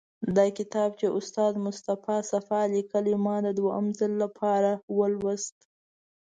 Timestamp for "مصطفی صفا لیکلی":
1.65-3.15